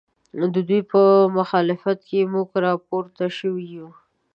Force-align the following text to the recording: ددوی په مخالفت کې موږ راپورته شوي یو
ددوی 0.53 0.81
په 0.91 1.01
مخالفت 1.37 1.99
کې 2.09 2.29
موږ 2.33 2.47
راپورته 2.65 3.25
شوي 3.37 3.65
یو 3.77 3.89